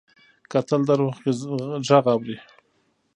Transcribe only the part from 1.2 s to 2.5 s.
غږ اوري